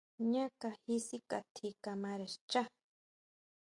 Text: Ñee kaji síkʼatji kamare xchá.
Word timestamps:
Ñee 0.31 0.47
kaji 0.61 0.95
síkʼatji 1.07 1.67
kamare 1.83 2.25
xchá. 2.33 2.61